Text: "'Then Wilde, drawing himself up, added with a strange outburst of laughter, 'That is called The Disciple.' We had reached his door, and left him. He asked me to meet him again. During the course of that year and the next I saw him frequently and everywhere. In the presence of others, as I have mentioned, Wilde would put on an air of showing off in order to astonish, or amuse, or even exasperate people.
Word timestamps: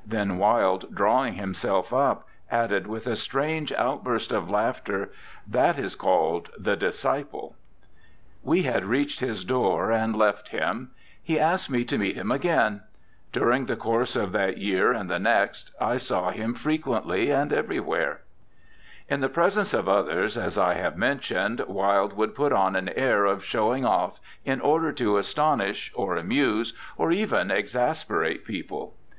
"'Then 0.16 0.38
Wilde, 0.38 0.94
drawing 0.94 1.34
himself 1.34 1.92
up, 1.92 2.26
added 2.50 2.86
with 2.86 3.06
a 3.06 3.14
strange 3.14 3.70
outburst 3.74 4.32
of 4.32 4.48
laughter, 4.48 5.10
'That 5.46 5.78
is 5.78 5.94
called 5.94 6.48
The 6.58 6.74
Disciple.' 6.74 7.54
We 8.42 8.62
had 8.62 8.86
reached 8.86 9.20
his 9.20 9.44
door, 9.44 9.92
and 9.92 10.16
left 10.16 10.48
him. 10.48 10.92
He 11.22 11.38
asked 11.38 11.68
me 11.68 11.84
to 11.84 11.98
meet 11.98 12.16
him 12.16 12.32
again. 12.32 12.80
During 13.30 13.66
the 13.66 13.76
course 13.76 14.16
of 14.16 14.32
that 14.32 14.56
year 14.56 14.90
and 14.94 15.10
the 15.10 15.18
next 15.18 15.70
I 15.78 15.98
saw 15.98 16.30
him 16.30 16.54
frequently 16.54 17.30
and 17.30 17.52
everywhere. 17.52 18.22
In 19.10 19.20
the 19.20 19.28
presence 19.28 19.74
of 19.74 19.86
others, 19.86 20.38
as 20.38 20.56
I 20.56 20.76
have 20.76 20.96
mentioned, 20.96 21.60
Wilde 21.68 22.14
would 22.14 22.34
put 22.34 22.54
on 22.54 22.74
an 22.74 22.88
air 22.88 23.26
of 23.26 23.44
showing 23.44 23.84
off 23.84 24.18
in 24.46 24.62
order 24.62 24.92
to 24.92 25.18
astonish, 25.18 25.92
or 25.94 26.16
amuse, 26.16 26.72
or 26.96 27.12
even 27.12 27.50
exasperate 27.50 28.46
people. 28.46 28.94